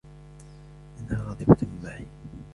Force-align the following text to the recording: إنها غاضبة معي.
إنها 0.99 1.21
غاضبة 1.23 1.57
معي. 1.83 2.05